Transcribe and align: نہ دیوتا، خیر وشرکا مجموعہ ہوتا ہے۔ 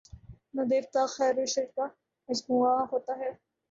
نہ 0.55 0.61
دیوتا، 0.69 1.01
خیر 1.15 1.33
وشرکا 1.39 1.85
مجموعہ 2.29 2.75
ہوتا 2.91 3.13
ہے۔ 3.19 3.31